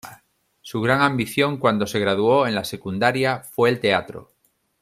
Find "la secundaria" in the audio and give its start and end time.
2.55-3.41